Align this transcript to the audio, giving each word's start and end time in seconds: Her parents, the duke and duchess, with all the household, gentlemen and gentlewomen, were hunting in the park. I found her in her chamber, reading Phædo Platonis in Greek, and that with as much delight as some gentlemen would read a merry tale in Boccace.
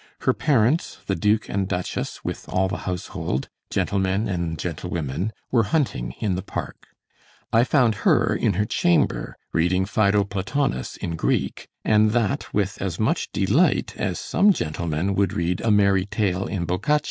Her 0.21 0.33
parents, 0.33 0.97
the 1.05 1.13
duke 1.15 1.47
and 1.47 1.67
duchess, 1.67 2.25
with 2.25 2.49
all 2.49 2.67
the 2.67 2.89
household, 2.89 3.49
gentlemen 3.69 4.27
and 4.27 4.57
gentlewomen, 4.57 5.31
were 5.51 5.61
hunting 5.69 6.15
in 6.19 6.33
the 6.33 6.41
park. 6.41 6.87
I 7.53 7.63
found 7.63 7.93
her 8.01 8.35
in 8.35 8.53
her 8.53 8.65
chamber, 8.65 9.35
reading 9.53 9.85
Phædo 9.85 10.27
Platonis 10.27 10.97
in 10.97 11.15
Greek, 11.15 11.67
and 11.85 12.13
that 12.13 12.51
with 12.51 12.81
as 12.81 12.99
much 12.99 13.31
delight 13.31 13.93
as 13.95 14.19
some 14.19 14.51
gentlemen 14.53 15.13
would 15.13 15.33
read 15.33 15.61
a 15.61 15.69
merry 15.69 16.07
tale 16.07 16.47
in 16.47 16.65
Boccace. 16.65 16.99